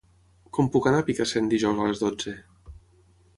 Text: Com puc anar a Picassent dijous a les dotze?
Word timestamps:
Com 0.57 0.69
puc 0.75 0.87
anar 0.91 1.01
a 1.01 1.05
Picassent 1.09 1.51
dijous 1.51 1.83
a 1.85 1.91
les 1.91 2.03
dotze? 2.07 2.35